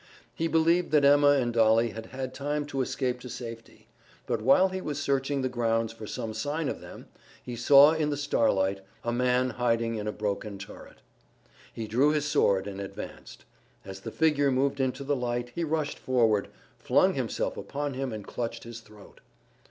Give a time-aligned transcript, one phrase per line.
[0.33, 3.87] He believed that Emma and Dolly had had time to escape to safety;
[4.25, 7.07] but while he was searching the grounds for some sign of them
[7.43, 11.01] he saw in the starlight a man hiding in a broken turret.
[11.71, 13.45] He drew his sword and advanced.
[13.85, 16.47] As the figure moved into the light he rushed forward,
[16.79, 19.19] flung himself upon him and clutched his throat.